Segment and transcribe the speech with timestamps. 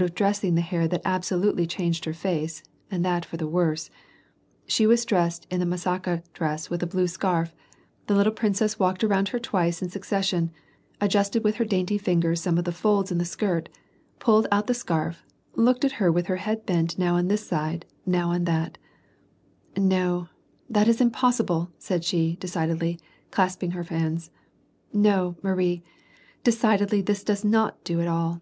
[0.00, 4.70] of dressing the hair that absolutely changed her face, and that for the worse), and
[4.72, 7.54] she was dressed in the masakd dress witli the blue scarf,
[8.06, 10.50] the little* princess walked around her twice in suc cession,
[10.98, 13.68] adjusted with her dainty lingers some of the folds iu the skirt,
[14.18, 15.26] pulled out the scarf,
[15.56, 18.78] looked at her with her head bent now on this side, now on that,
[19.76, 20.30] —^' No,
[20.70, 22.98] that is impossible,'* said she, decidedly,
[23.30, 24.30] clasping her hands."
[24.94, 25.82] No, Marie,
[26.44, 28.40] decidedly, this does not do at all.